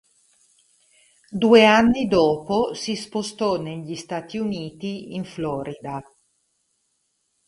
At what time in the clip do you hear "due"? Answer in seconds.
1.29-1.63